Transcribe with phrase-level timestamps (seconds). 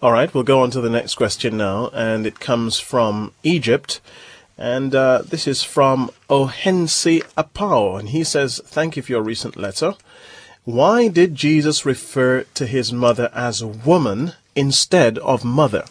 [0.00, 4.00] All right, we'll go on to the next question now, and it comes from Egypt.
[4.56, 9.56] And uh, this is from Ohenese Apao, and he says, Thank you for your recent
[9.56, 9.94] letter.
[10.62, 15.84] Why did Jesus refer to his mother as woman instead of mother?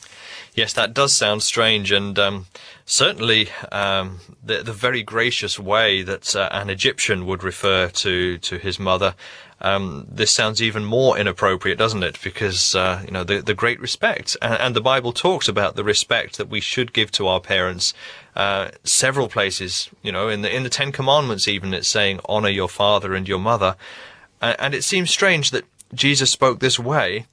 [0.58, 2.48] Yes, that does sound strange, and um,
[2.84, 8.58] certainly um, the, the very gracious way that uh, an Egyptian would refer to to
[8.58, 9.14] his mother.
[9.62, 12.20] Um, this sounds even more inappropriate, doesn't it?
[12.24, 15.84] Because uh, you know the the great respect, and, and, the Bible talks about the
[15.84, 17.94] respect that we should give to our parents.
[18.36, 22.50] Uh, several places, you know, in the in the Ten Commandments, even it's saying honor
[22.50, 23.76] your father and your mother.
[24.42, 27.26] And it seems strange that Jesus spoke this way,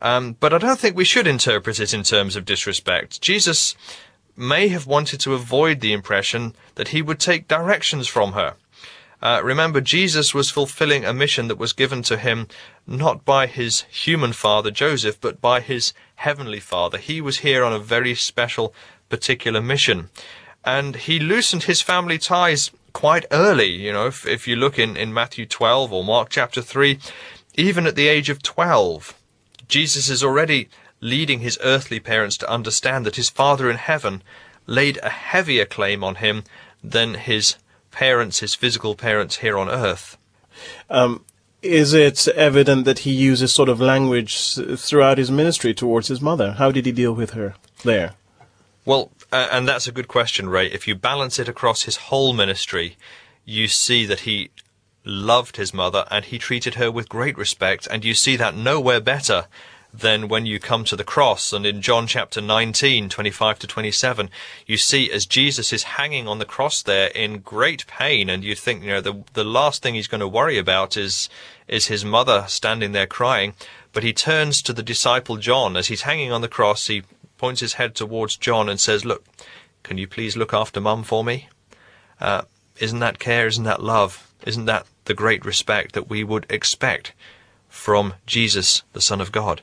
[0.00, 3.20] um, but I don't think we should interpret it in terms of disrespect.
[3.20, 3.74] Jesus
[4.36, 8.54] may have wanted to avoid the impression that he would take directions from her.
[9.20, 12.46] Uh, remember, Jesus was fulfilling a mission that was given to him
[12.86, 16.98] not by his human father Joseph, but by his heavenly father.
[16.98, 18.72] He was here on a very special,
[19.08, 20.10] particular mission.
[20.64, 23.70] And he loosened his family ties quite early.
[23.70, 27.00] You know, if, if you look in, in Matthew 12 or Mark chapter 3,
[27.54, 29.17] even at the age of 12,
[29.68, 30.68] Jesus is already
[31.00, 34.22] leading his earthly parents to understand that his Father in heaven
[34.66, 36.44] laid a heavier claim on him
[36.82, 37.56] than his
[37.90, 40.16] parents, his physical parents here on earth.
[40.90, 41.24] Um,
[41.62, 46.52] is it evident that he uses sort of language throughout his ministry towards his mother?
[46.52, 48.14] How did he deal with her there?
[48.84, 50.68] Well, uh, and that's a good question, Ray.
[50.68, 52.96] If you balance it across his whole ministry,
[53.44, 54.50] you see that he
[55.08, 59.00] loved his mother and he treated her with great respect, and you see that nowhere
[59.00, 59.46] better
[59.92, 61.52] than when you come to the cross.
[61.52, 64.30] And in John chapter 19, 25 to 27,
[64.66, 68.54] you see as Jesus is hanging on the cross there in great pain, and you
[68.54, 71.28] think, you know, the, the last thing he's going to worry about is,
[71.66, 73.54] is his mother standing there crying.
[73.92, 76.86] But he turns to the disciple John as he's hanging on the cross.
[76.86, 77.02] He
[77.38, 79.24] points his head towards John and says, Look,
[79.82, 81.48] can you please look after mum for me?
[82.20, 82.42] Uh,
[82.78, 83.46] isn't that care?
[83.46, 84.30] Isn't that love?
[84.46, 87.14] Isn't that the great respect that we would expect
[87.68, 89.62] from Jesus, the Son of God?